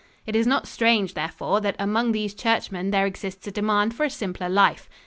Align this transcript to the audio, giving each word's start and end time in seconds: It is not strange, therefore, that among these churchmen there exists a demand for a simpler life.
It 0.25 0.35
is 0.35 0.47
not 0.47 0.67
strange, 0.67 1.13
therefore, 1.13 1.61
that 1.61 1.75
among 1.77 2.11
these 2.11 2.33
churchmen 2.33 2.89
there 2.89 3.05
exists 3.05 3.45
a 3.45 3.51
demand 3.51 3.93
for 3.93 4.03
a 4.03 4.09
simpler 4.09 4.49
life. 4.49 4.89